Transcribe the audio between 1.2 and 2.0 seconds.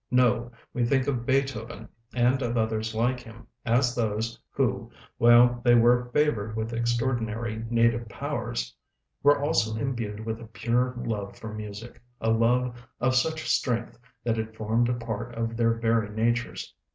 Beethoven,